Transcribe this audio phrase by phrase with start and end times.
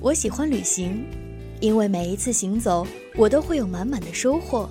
[0.00, 1.04] 我喜欢旅行，
[1.60, 4.68] 因为每一次行走，我都会有满满的收获。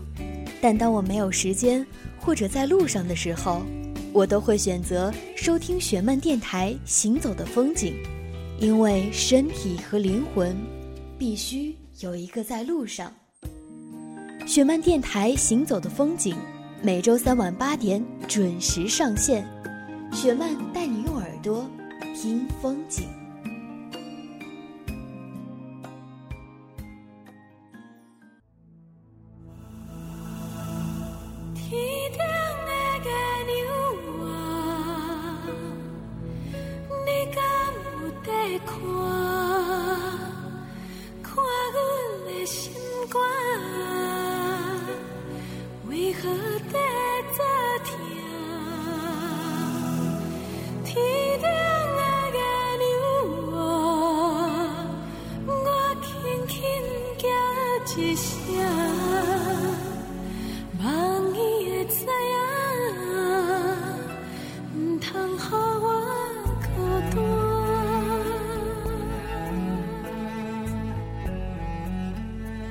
[0.62, 1.86] 但当我没有时间
[2.18, 3.62] 或者在路上的时候，
[4.14, 7.94] 我都会选择收听雪漫电台《行走的风景》，
[8.64, 10.56] 因为身体和灵魂
[11.18, 13.12] 必须有一个在路上。
[14.48, 16.36] 雪漫电台《行走的风景》
[16.82, 19.46] 每周三晚八点准时上线，
[20.14, 21.70] 雪漫带你用耳朵
[22.16, 23.04] 听风景。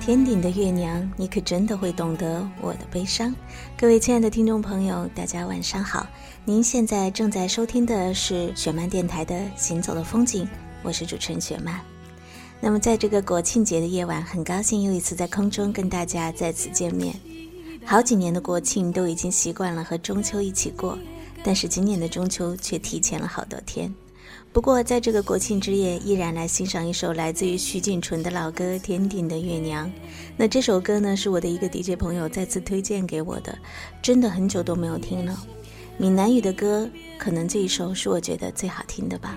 [0.05, 3.35] 天顶的月娘，你可真的会懂得我的悲伤。
[3.75, 6.07] 各位亲爱的听众朋友，大家晚上好。
[6.45, 10.45] 您现在正在收听的是雪漫电台的《行走的风景》，
[10.83, 11.81] 我是主持人雪漫。
[12.61, 17.19] 那么，在这个国庆节的夜晚，很高兴又一次在空中跟大家再次见面。
[17.83, 20.99] 好几年的国庆都已经习惯了和中秋一起过，
[21.43, 23.91] 但是今年的中秋却提前了好多天。
[24.55, 29.89] 不过，在这个国庆之夜，依然来欣赏一首来自于徐锦纯的老歌《天顶的月娘》。
[30.37, 33.59] 那这首歌呢，是我的一个 DJ 朋友再次推荐给我的，
[34.01, 35.37] 真的很久都没有听了。
[35.99, 36.89] 闽南语的歌，
[37.19, 39.37] 可能这一首是我觉得最好听的吧。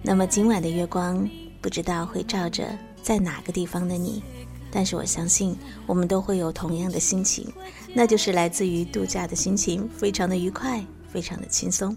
[0.00, 1.28] 那么今晚的月光，
[1.60, 2.64] 不知道会照着
[3.02, 4.22] 在哪个地方的你，
[4.70, 5.56] 但是我相信
[5.88, 7.52] 我们都会有同样的心情，
[7.92, 10.80] 那就是来自于度假的心情，非常的愉快，
[11.12, 11.96] 非常的轻松。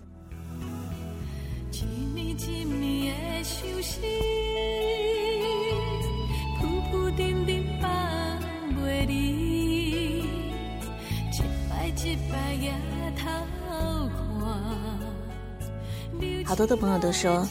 [16.46, 17.46] 好多的朋友都说，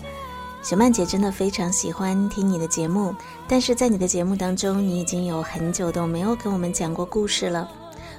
[0.63, 3.15] 小曼姐真的非常喜欢听你的节目，
[3.49, 7.69] 但是在你的节目当中，你已经有很久都没有跟我们讲过故事了。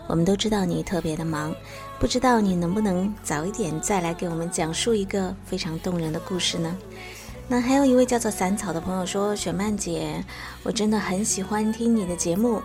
[0.07, 1.55] 我们都知道你特别的忙，
[1.97, 6.75] 不知道你能不能早一点再来给我们讲述一个非常动人的故事呢？
[7.47, 10.23] 那还有一位叫做散草的朋友说，雪曼姐，
[10.61, 12.61] 我真的很喜欢听你的节目。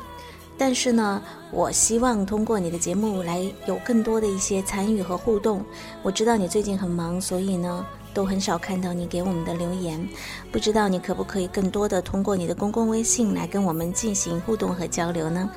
[0.60, 5.64] 但是呢，我希望通过你的节目来有更多的一些参与和互动。
[6.02, 10.08] 我知道你最近很忙，所以呢，都很少看到你给我们的留言。
[10.52, 15.50] 不知道你可不可以更多的通过你的公共微信来跟我们进行互动和交流呢？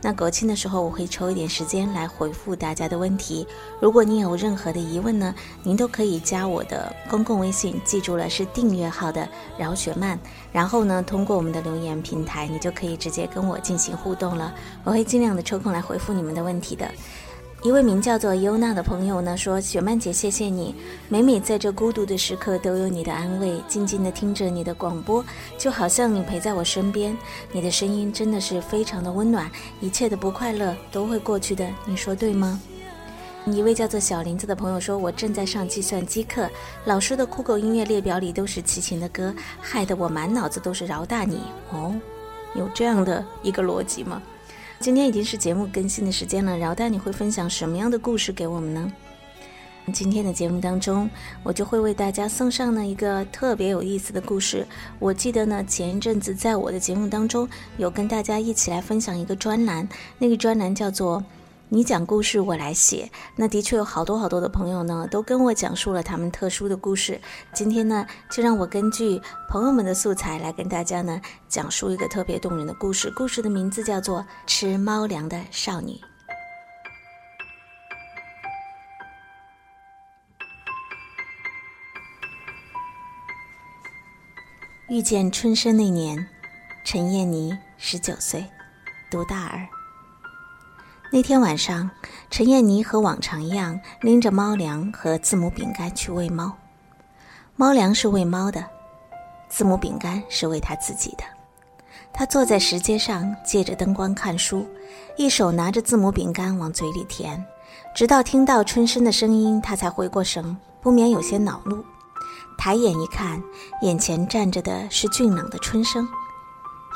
[0.00, 3.44] 那国庆的时候，我会抽一点时间来回复大家的问题。
[3.80, 10.16] 如果你有任何的疑问呢，您都可以加我的公共微信，记住了是订阅号的饶雪漫。
[10.52, 14.54] 然后呢，通过我们的留言平台，你就可以直接跟我进行互动了。
[14.84, 16.88] 我会尽量的抽空来回复你们的问题的。
[17.68, 20.74] 一位名叫做优娜的朋友呢说：“雪曼姐，谢谢你，
[21.06, 25.22] 每每在这孤独的时刻都有你的安慰，静静的听着你的广播，
[25.58, 27.14] 就好像你陪在我身边。
[27.52, 29.50] 你的声音真的是非常的温暖，
[29.82, 32.58] 一切的不快乐都会过去的，你说对吗？”
[33.44, 36.48] 一位叫做小林子的朋友说：“我正在上计算机课，
[36.86, 41.38] 老师的酷狗音乐列表里都是齐秦的歌，害得我满脑子都是饶大你。”
[41.70, 41.94] 哦，
[42.54, 44.22] 有这样的一个逻辑吗？
[44.80, 48.92] 今天已经是节目更新的时间了，饶大你会分享什么样的故事给我们呢？
[49.92, 51.10] 今天的节目当中，
[51.42, 54.64] 我就会为大家送上呢一个特别有意思的故事。
[55.00, 61.24] 我记得呢，前一阵子在我的节目当中有跟大家一起来分享一个专栏，那个专栏叫做。
[61.70, 63.10] 你讲故事，我来写。
[63.36, 67.20] 那的确有好多好多的朋友呢，都跟我讲述了他们特殊的故事。
[67.52, 69.20] 今天呢，就让我根据
[69.50, 73.10] 朋友们的素材来跟大家呢讲述一个特别动人的故事。
[73.10, 75.92] 故事的名字叫做《吃猫粮的少女》。
[84.88, 86.26] 遇见春生那年，
[86.82, 88.46] 陈燕妮十九岁，
[89.10, 89.77] 读大二。
[91.10, 91.90] 那天晚上，
[92.28, 96.52] 陈燕妮和往常一样拎着猫粮和字母饼干去喂猫。
[97.56, 98.62] 猫粮是喂猫的，
[99.48, 101.24] 字母饼干是喂她自己的。
[102.12, 104.68] 她坐在石阶上，借着灯光看书，
[105.16, 107.42] 一手拿着字母饼干往嘴里填，
[107.94, 111.82] 直到听到春生的声音，她才回过神，不免有些恼怒。
[112.58, 113.42] 抬眼一看，
[113.80, 116.06] 眼前站着的是俊朗的春生。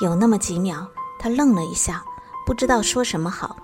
[0.02, 0.86] 有那么几秒，
[1.18, 2.04] 他愣了一下，
[2.44, 3.56] 不知道说什么好。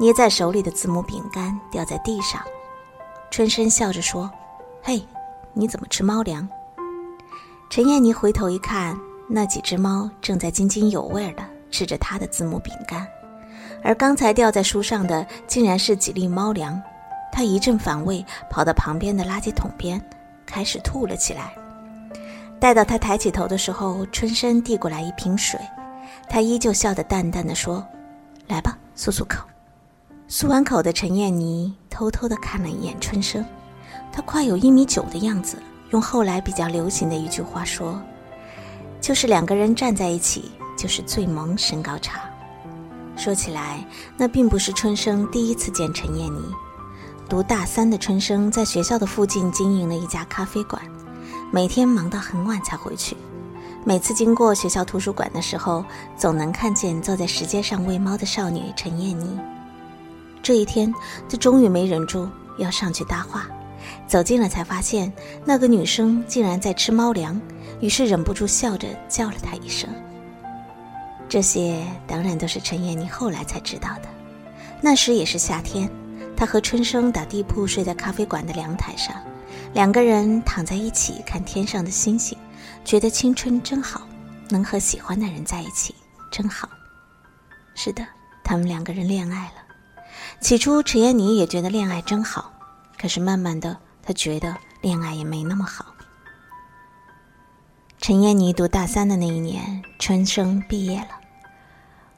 [0.00, 2.42] 捏在手里的字母饼干掉在地上，
[3.30, 4.30] 春生笑着说
[4.82, 5.00] ：“嘿，
[5.52, 6.48] 你怎么吃猫粮？”
[7.70, 8.98] 陈燕妮回头一看，
[9.28, 13.06] 那几只猫正在津津有味地吃着她的字母饼干，
[13.82, 16.80] 而刚才掉在书上的竟然是几粒猫粮。
[17.32, 20.00] 她一阵反胃，跑到旁边的垃圾桶边，
[20.44, 21.54] 开始吐了起来。
[22.60, 25.58] 待到她抬起头的时候，春生递过来一瓶水，
[26.28, 27.84] 他依旧笑得淡淡的说
[28.46, 29.44] ：“来吧，漱漱口。”
[30.28, 33.44] 漱完口的陈燕妮偷偷地看了一眼春生，
[34.10, 35.62] 他快有一米九的样子。
[35.90, 38.00] 用后来比较流行的一句话说，
[39.00, 42.22] 就是两个人站在一起就是最萌身高差。
[43.16, 43.86] 说起来，
[44.16, 46.42] 那并不是春生第一次见陈燕妮。
[47.28, 50.82] 读大三的春生在学校的附近经营了一家咖啡馆，
[51.52, 53.16] 每天忙到很晚才回去。
[53.84, 55.84] 每次经过学校图书馆的时候，
[56.16, 59.38] 总能看见坐在石阶上喂猫的少女陈燕妮。
[60.44, 60.92] 这一天，
[61.26, 63.48] 他终于没忍住要上去搭话，
[64.06, 65.10] 走近了才发现
[65.42, 67.40] 那个女生竟然在吃猫粮，
[67.80, 69.88] 于是忍不住笑着叫了她一声。
[71.30, 74.08] 这些当然都是陈燕妮后来才知道的。
[74.82, 75.88] 那时也是夏天，
[76.36, 79.16] 她和春生打地铺睡在咖啡馆的阳台上，
[79.72, 82.36] 两个人躺在一起看天上的星星，
[82.84, 84.06] 觉得青春真好，
[84.50, 85.94] 能和喜欢的人在一起
[86.30, 86.68] 真好。
[87.74, 88.06] 是的，
[88.44, 89.63] 他们两个人恋爱了。
[90.40, 92.52] 起初，陈燕妮也觉得恋爱真好，
[92.98, 95.86] 可是慢慢的，她觉得恋爱也没那么好。
[97.98, 101.08] 陈燕妮读大三的那一年，春生毕业了。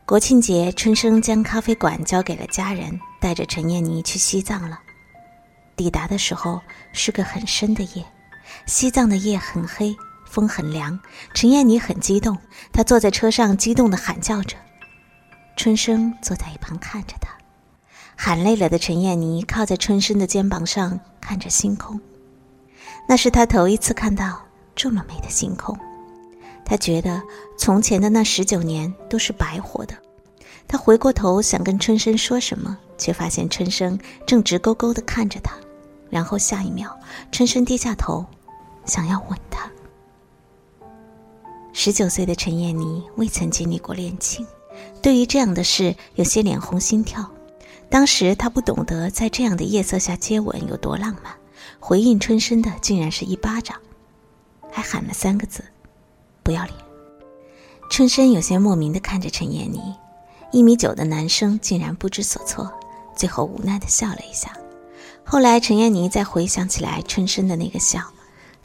[0.05, 4.81] 国庆节，春生将咖啡馆交给了家人，带着陈燕妮去西藏了。
[5.77, 6.61] 抵达的时候
[6.93, 8.05] 是个很深的夜，
[8.67, 10.99] 西藏的夜很黑，风很凉。
[11.35, 12.37] 陈燕妮很激动，
[12.73, 14.57] 她坐在车上，激动地喊叫着。
[15.57, 17.36] 春生坐在一旁看着她。
[18.17, 22.01] 喊累了的陈燕妮靠在春生的肩膀上，看着星空。
[23.09, 24.43] 那是她头一次看到
[24.75, 25.79] 这么美的星空。
[26.65, 27.23] 她觉得
[27.57, 29.95] 从前的那十九年都是白活的。
[30.67, 33.97] 她回过头想跟春生说什么，却发现春生
[34.27, 35.55] 正直勾勾地看着她。
[36.11, 36.99] 然后下一秒，
[37.31, 38.25] 春生低下头，
[38.87, 39.71] 想要吻她。
[41.73, 44.45] 十九岁的陈燕妮未曾经历过恋情，
[45.03, 47.31] 对于这样的事有些脸红心跳。
[47.89, 51.33] 当时他不懂得在这样的夜色下接吻有多浪漫，
[51.79, 53.77] 回应春生的竟然是一巴掌，
[54.71, 55.65] 还喊了三个字
[56.43, 56.75] ：“不要脸。”
[57.89, 59.95] 春生有些莫名的看着陈燕妮，
[60.51, 62.71] 一米九的男生竟然不知所措，
[63.15, 64.53] 最后无奈的笑了一下。
[65.25, 68.01] 后来陈燕妮再回想起来春生的那个笑，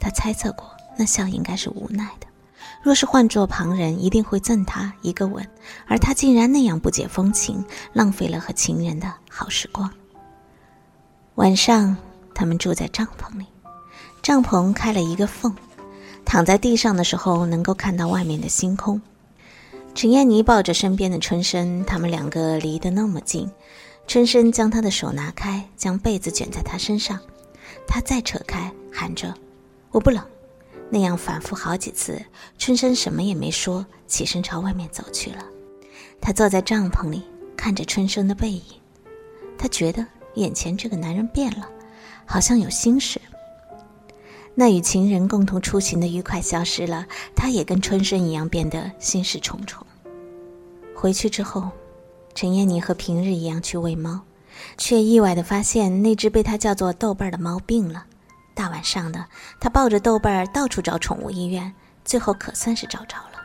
[0.00, 0.68] 她猜测过
[0.98, 2.26] 那笑应该是无奈的。
[2.82, 5.46] 若是换做旁人，一定会赠他一个吻，
[5.86, 9.90] 而他竟然那样不解风情，浪费了和情人的好时光。
[11.36, 11.96] 晚上，
[12.34, 13.46] 他们住在帐篷里，
[14.20, 15.54] 帐篷开了一个缝，
[16.24, 19.00] 躺在地上的时候能够看到外面的星空。
[19.94, 23.50] 陈燕妮抱着身边的春生，他们两个离得那么近，
[24.06, 27.20] 春生将他的手拿开，将被子卷在他身上，
[27.86, 29.34] 他再扯开，喊着
[29.92, 30.24] ：“我不冷。”
[30.94, 32.22] 那样反复好几次，
[32.58, 35.42] 春生什么也没说，起身朝外面走去了。
[36.20, 37.22] 他坐在帐篷里，
[37.56, 38.62] 看着春生的背影，
[39.56, 41.66] 他觉得眼前这个男人变了，
[42.26, 43.18] 好像有心事。
[44.54, 49.82] 那与情人共同出行的愉快消失了，他也跟春生一样变得心事重重。
[50.94, 51.70] 回去之后，
[52.34, 54.20] 陈燕妮和平日一样去喂猫，
[54.76, 58.04] 却意外地发现那只被他叫做豆瓣的猫病了。
[58.54, 59.26] 大晚上的，
[59.58, 63.40] 他抱着豆瓣儿到处找宠物医院，最后可算是找着了。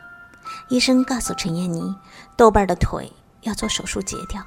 [0.68, 1.94] 医生告诉陈燕妮，
[2.36, 3.10] 豆瓣儿的腿
[3.42, 4.42] 要做手术截掉。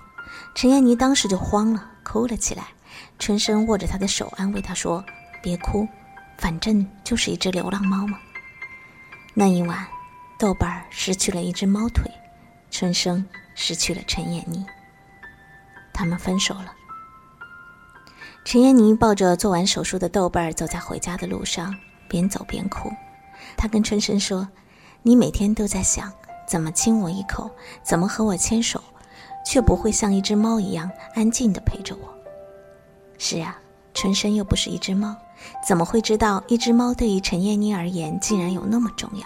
[0.54, 2.66] 陈燕妮当时就慌了，哭了起来。
[3.18, 5.04] 春生握着她的手，安慰她说
[5.42, 5.88] ：“别哭，
[6.38, 8.20] 反正就是一只流浪猫嘛。”
[9.34, 9.88] 那一晚，
[10.38, 12.12] 豆瓣儿失去了一只猫腿，
[12.70, 13.26] 春生
[13.56, 14.66] 失去了陈燕妮，
[15.94, 16.74] 他们分手了。
[18.44, 21.74] 陈燕妮抱着做完手术的豆瓣儿走在回家的路上，
[22.10, 22.92] 边走边哭。
[23.56, 24.48] 她跟春生说
[25.04, 26.12] ：“你每天都在想
[26.48, 27.50] 怎么亲我一口，
[27.84, 28.84] 怎么和我牵手，
[29.46, 32.14] 却不会像一只猫一样安静地陪着我。”
[33.18, 33.58] 是啊，
[33.94, 35.16] 春生又不是一只猫，
[35.66, 39.26] 怎么会知道一只猫对于陈燕妮而言竟然有那么重要？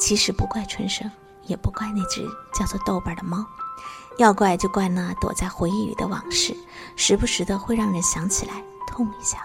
[0.00, 1.08] 其实不怪春生，
[1.44, 3.44] 也不怪那只叫做豆瓣的猫。
[4.18, 6.54] 要怪就怪那躲在回忆里的往事，
[6.96, 8.52] 时不时的会让人想起来
[8.86, 9.38] 痛一下。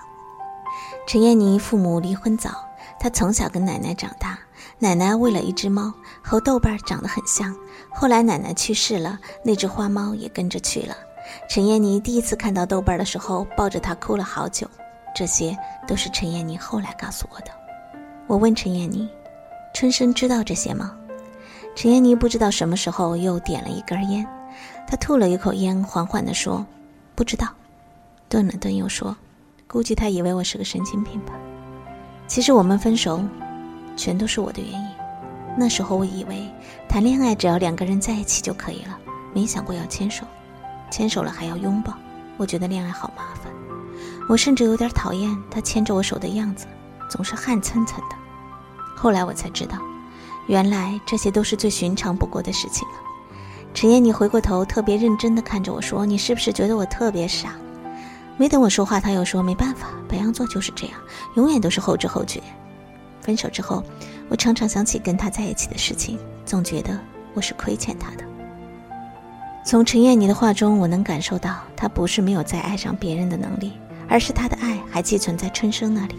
[1.07, 2.51] 陈燕妮父母离婚早，
[2.99, 4.37] 她从小跟奶奶长大，
[4.77, 7.55] 奶奶喂了一只猫，和豆瓣长得很像。
[7.89, 10.95] 后来奶奶去世了，那只花猫也跟着去了。
[11.49, 14.69] 陈燕妮第一次看到豆瓣的时候，抱着它哭了好久。
[15.15, 17.51] 这些都是陈燕妮后来告诉我的。
[18.27, 19.09] 我问陈燕妮
[19.73, 20.93] ：“春生知道这些吗？”
[21.77, 24.25] 陈燕妮不知道什么时候又点了一根烟，
[24.87, 26.65] 她吐了一口烟，缓缓地说
[27.13, 27.47] ：“不知道。”
[28.27, 29.15] 顿了顿，又说
[29.69, 31.33] ：“估计他以为我是个神经病吧。”
[32.25, 33.23] 其实我们分手，
[33.95, 34.87] 全都是我的原因。
[35.55, 36.51] 那时候我以为
[36.89, 38.97] 谈恋爱只要两个人在一起就可以了，
[39.31, 40.25] 没想过要牵手，
[40.89, 41.93] 牵手了还要拥抱。
[42.37, 43.53] 我觉得恋爱好麻烦，
[44.27, 46.65] 我甚至有点讨厌他牵着我手的样子，
[47.07, 48.15] 总是汗涔涔的。
[48.95, 49.77] 后来我才知道，
[50.47, 52.95] 原来这些都是最寻常不过的事情了。
[53.73, 57.55] 陈燕，你回过头，特别认真地看着我说：“你是不是觉得我特别傻？”
[58.37, 60.99] 没等我说话，他又说：“没办法，白羊座就是这样，
[61.35, 62.41] 永远都是后知后觉。”
[63.21, 63.83] 分手之后。
[64.29, 66.99] 我常常想起跟他在一起的事情，总觉得
[67.33, 68.25] 我是亏欠他的。
[69.65, 73.71] 从陈燕妮的话中，我能感受到他不是没有再爱上别人的能力，
[74.09, 76.15] 而是他的爱还寄存在春生那里。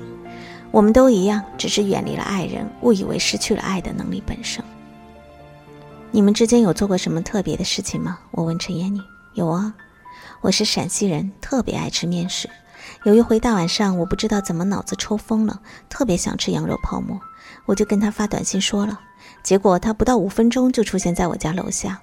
[0.70, 4.62] 我们都一样，只是远离了爱人，误以为失去了爱的能力本身。
[6.10, 8.18] 你们之间有做过什么特别的事情吗？
[8.30, 9.00] 我问陈燕妮。
[9.34, 9.72] 有啊，
[10.40, 12.48] 我是陕西人，特别爱吃面食。
[13.04, 17.20] 有一回大晚上，我不知道怎么脑子抽风了，特别想吃羊肉泡馍。
[17.66, 18.98] 我就跟他发短信说了，
[19.42, 22.00] 结果他不到五分钟就出现在我家楼下。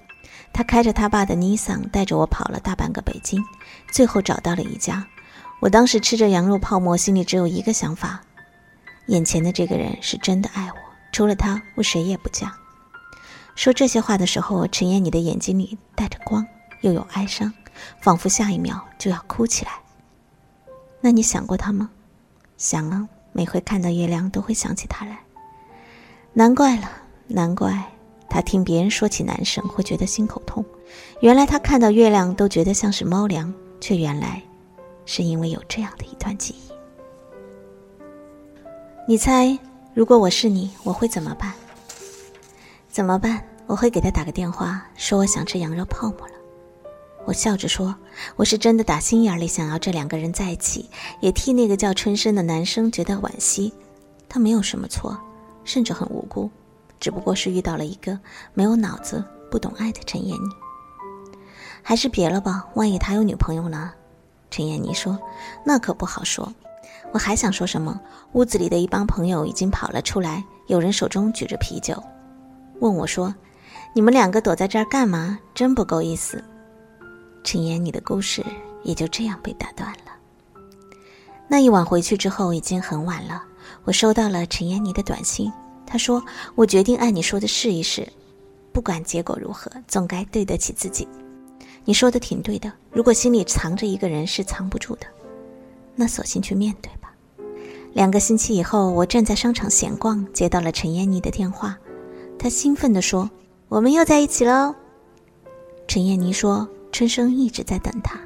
[0.52, 3.44] 他开着他爸的尼桑，带着我跑了大半个北京，
[3.90, 5.06] 最后找到了一家。
[5.60, 8.22] 我当时吃着羊肉泡馍，心里只有一个想法：
[9.06, 10.74] 眼前的这个人是真的爱我，
[11.12, 12.52] 除了他，我谁也不嫁。
[13.54, 16.46] 说这些话的时候，陈妍，你的眼睛里带着光，
[16.82, 17.52] 又有哀伤，
[18.00, 19.72] 仿佛下一秒就要哭起来。
[21.00, 21.88] 那你想过他吗？
[22.58, 25.20] 想啊，每回看到月亮都会想起他来。
[26.32, 26.90] 难怪了，
[27.28, 27.82] 难怪
[28.28, 30.64] 他听别人说起男生会觉得心口痛，
[31.20, 34.42] 原来他看到月亮都觉得像是猫粮，却原来
[35.06, 36.75] 是因为有这样的一段记忆。
[39.08, 39.56] 你猜，
[39.94, 41.52] 如果我是你，我会怎么办？
[42.88, 43.40] 怎么办？
[43.68, 46.34] 我会给他打个电话，说我想吃羊肉泡馍了。
[47.24, 47.94] 我笑着说，
[48.34, 53.72] 我是真的打心眼里想要这两个人在一起，也替那个叫春生的男生觉得惋惜，
[54.28, 55.16] 他没有什么错。
[55.62, 56.50] 甚至很无辜，
[56.98, 58.18] 只不过是遇到了一个
[58.54, 60.48] 没有脑子、不懂爱的陈妍妮。
[61.80, 63.92] 还是别了吧，万一他有女朋友呢？
[64.50, 65.16] 陈妍妮说
[65.64, 66.52] ：“那可不好说。”
[67.12, 67.98] 我还想说什么，
[68.32, 72.02] 屋子里的一帮朋友已经跑了出来，有人手中举着啤酒，
[72.80, 73.34] 问我说
[73.94, 75.38] ：“你们两个躲在这儿干嘛？
[75.54, 76.42] 真不够意思。”
[77.42, 78.44] 陈妍妮的故事
[78.82, 80.12] 也就这样被打断了。
[81.48, 83.42] 那一晚回去之后，已经很晚了。
[83.84, 85.50] 我收到了陈妍妮的短信，
[85.86, 86.22] 她说
[86.54, 88.06] ：“我决定按你说的试一试，
[88.72, 91.08] 不管结果如何，总该对得起自己。”
[91.86, 95.06] 你说的挺对的，如果心里藏着一个人是藏不住的，
[95.96, 97.12] 那索性去面对吧。
[97.94, 101.76] 两个星期以后，我正在商场闲逛，接到了陈燕妮的电话，
[102.38, 103.28] 她兴奋地说
[103.68, 104.74] ：“我们又在一起喽！”
[105.88, 108.20] 陈燕妮说：“春生一直在等她，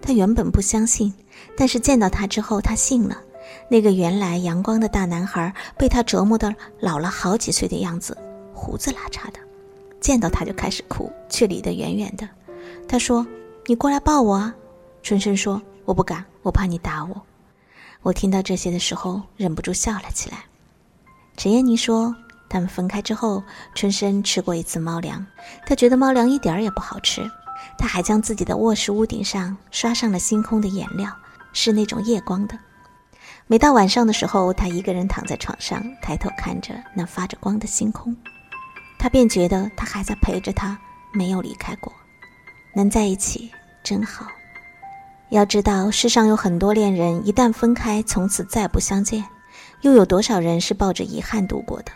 [0.00, 1.12] 她原本不相信，
[1.56, 3.20] 但是见到他之后，她信了。”
[3.68, 8.16] 那个原来阳光的大男孩被他折磨的老了好几岁的样子，
[8.52, 9.38] 胡子拉碴的，
[10.00, 12.28] 见到他就开始哭，却离得远远的。
[12.88, 13.26] 他说
[13.66, 14.54] ：“你过来抱我啊！”
[15.02, 17.22] 春生说：“我不敢，我怕你打我。”
[18.02, 20.44] 我听到这些的时候，忍不住笑了起来。
[21.36, 22.14] 陈燕妮说
[22.48, 23.42] ：“他们分开之后，
[23.74, 25.26] 春生吃过一次猫粮，
[25.64, 27.28] 他觉得猫粮一点儿也不好吃。
[27.78, 31.10] 他还将自己的卧室屋顶上刷上了星空的颜料，
[31.52, 32.58] 是那种夜光的。”
[33.48, 38.16] 每到晚上的时候，他一个人躺在床上，抬头看着那发着光的星空，
[38.98, 40.78] 他便觉得他还在陪着他，
[41.12, 41.92] 没有离开过。
[42.74, 43.50] 能在一起
[43.82, 44.26] 真好。
[45.30, 49.24] 要知道，世上有很多恋人一旦分开，从此再不相见，
[49.82, 51.90] 又有多少人是抱着遗憾度过的？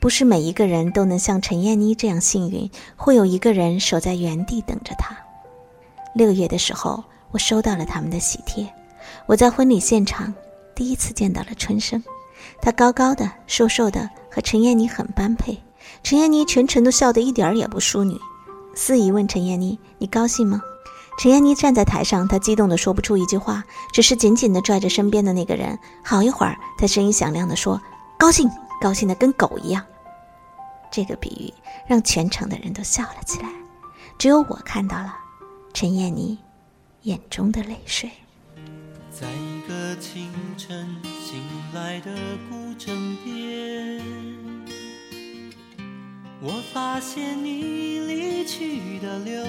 [0.00, 5.16] 不是每一个人都能像陈燕妮这样幸运，会有一个人守在原地等着他。
[6.14, 8.72] 六月的时候，我收到了他们的喜帖，
[9.26, 10.32] 我在婚礼现场。
[10.74, 12.00] 第一次见到了春生，
[12.60, 15.58] 他高高的、瘦瘦的，和陈燕妮很般配。
[16.04, 18.16] 陈燕妮全程都笑得一点儿也不淑女。
[18.74, 20.62] 司仪问陈燕妮：“你高兴吗？”
[21.18, 25.76] 陈燕妮站在台上，她激动的说不出一句话，只是紧紧的拽着身边的那个人。
[26.04, 27.82] 好一会儿，她声音响亮的说
[28.16, 28.48] ：“高兴，
[28.80, 29.84] 高兴的跟狗一样。”
[30.92, 31.52] 这个比喻
[31.88, 33.48] 让全场的人都笑了起来，
[34.16, 35.12] 只有我看到了
[35.74, 36.38] 陈燕妮
[37.02, 38.08] 眼中的泪水。
[39.10, 41.42] 在一个清晨醒
[41.74, 42.14] 来的
[42.48, 44.00] 古城边，
[46.40, 49.44] 我发现你离去的留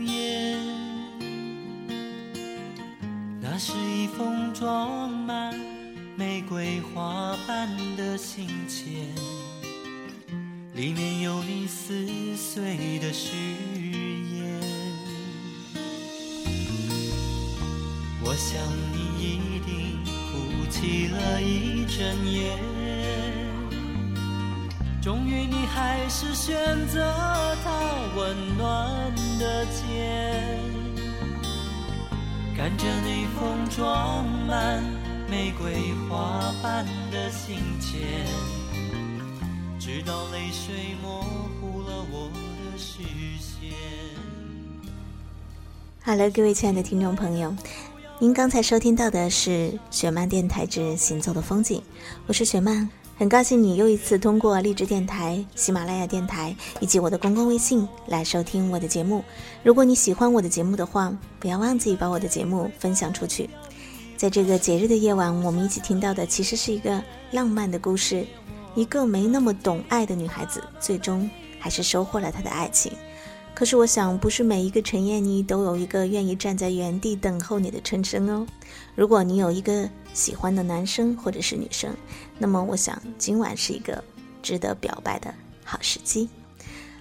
[0.00, 0.58] 言，
[3.44, 5.52] 那是一封装满
[6.16, 9.02] 玫瑰花瓣的信笺，
[10.74, 12.06] 里面有你撕
[12.36, 13.34] 碎的誓
[14.32, 14.62] 言。
[18.24, 19.98] 我想你一定
[20.30, 22.56] 哭泣了一整夜，
[25.02, 26.54] 终于你还是选
[26.86, 27.12] 择
[27.64, 27.72] 他
[28.14, 30.46] 温暖的肩，
[32.54, 34.84] 看着那封装满
[35.28, 35.72] 玫瑰
[36.08, 37.96] 花瓣的信笺，
[39.80, 41.22] 直到泪水模
[41.58, 43.02] 糊了我的视
[43.40, 43.72] 线。
[46.02, 47.54] 好了，各位亲爱的听众朋友。
[48.18, 51.80] 您刚才收听到的是雪漫电台之《行走的风景》，
[52.26, 52.88] 我是雪漫，
[53.22, 59.22] 很高兴你又一次通过荔枝电台、喜马拉雅电台以及我的公共微信来收听我的节目。
[59.62, 63.48] 如果你喜欢我的节目的话，不要忘记把我的节目分享出去。
[64.16, 67.00] 在这个节日的夜晚，我们一起听到的其实是一个
[67.30, 68.26] 浪漫的故事，
[68.74, 72.90] 一个没那么懂爱的女孩子，最终还是收获了她的爱情。
[73.54, 78.46] 可是我想，不是每一个陈燕妮都有一个愿意站在原地等候你的陈生哦。
[78.96, 81.94] 如果你有一个喜欢的男生或者是女生，
[82.38, 84.02] 那么我想今晚是一个
[84.42, 85.32] 值得表白的
[85.64, 86.28] 好时机。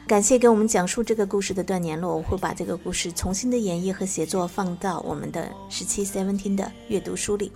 [0.08, 7.50] 感谢给我们讲述这个故事的段年落，我会把这个故事重新的演绎和写作放到我们的十七 seventeen 的阅读书里。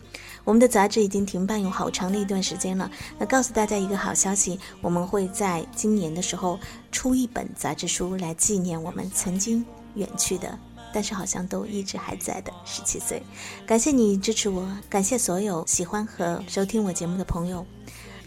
[0.46, 2.90] 我们的杂志已经停办有好长的一段时间了。
[3.20, 6.58] 那告诉大家一个好消息，我们会在今年的时候
[6.94, 10.58] 出一本杂志书来纪念我们曾经远去的，
[10.94, 13.22] 但是好像都一直还在的十七岁。
[13.68, 17.66] 感谢你支持我，感谢所有喜欢和收听我节目的朋友。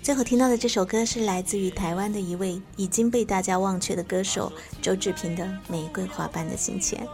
[0.03, 4.51] 最后听到的这首歌是来自于台湾的一位已经被大家忘却的歌手
[4.81, 7.07] 周志平的《玫瑰花瓣的信签》。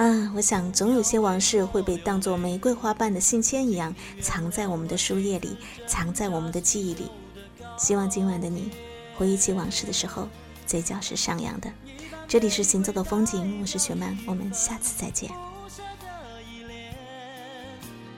[0.00, 7.08] 啊，我想总有些往事会被当作玫瑰花瓣的信签一样藏在我们的书页里，藏在我们的记忆里。
[7.78, 8.70] 希望今晚的你
[9.16, 10.28] 回忆起往事的时候，
[10.66, 11.70] 嘴角是上扬的。
[12.26, 15.30] 这里是行走的风景，我是雪曼，我们下次再见。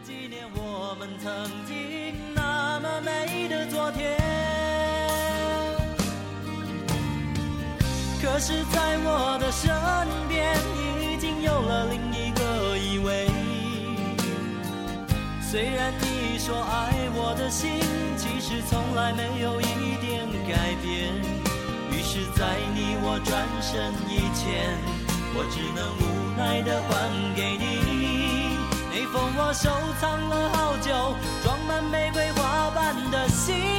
[0.04, 1.88] 纪念我们曾经
[3.92, 4.16] 天，
[8.20, 9.70] 可是在我的身
[10.29, 10.57] 边，
[11.01, 13.29] 已经有了另一个依偎。
[15.40, 17.81] 虽然你说爱我的心，
[18.16, 21.14] 其实从来没有一点改变。
[21.90, 24.77] 于是，在你我转身以前，
[25.35, 26.03] 我只能无
[26.37, 26.88] 奈的还
[27.35, 28.59] 给你
[28.90, 29.70] 那封我收
[30.01, 33.77] 藏了好久、装满玫瑰花瓣的信。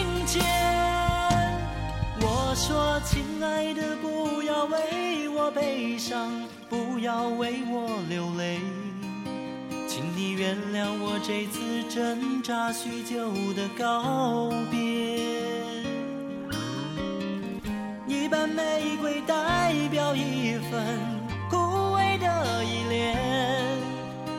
[2.21, 6.29] 我说，亲爱的，不要为我悲伤，
[6.69, 8.59] 不要为我流泪，
[9.87, 14.79] 请你原谅我这次挣扎许久的告别。
[18.07, 20.99] 一瓣玫瑰代表一份
[21.49, 21.57] 枯
[21.95, 23.17] 萎的依恋，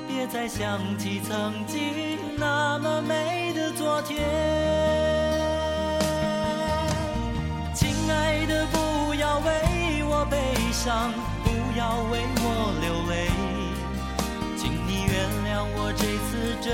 [0.06, 3.49] 别再想起曾经那么美
[10.82, 11.12] 伤，
[11.44, 12.44] 不要为我
[12.80, 13.28] 流泪，
[14.56, 15.12] 请你原
[15.44, 16.64] 谅我这次挣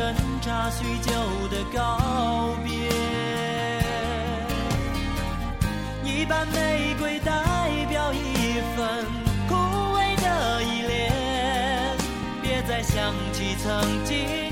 [0.40, 1.11] 扎许久
[1.51, 2.71] 的告别。
[6.05, 7.33] 一瓣玫瑰代
[7.88, 9.05] 表一份
[9.49, 9.57] 枯
[9.97, 11.12] 萎的依恋，
[12.40, 14.46] 别再想起曾经。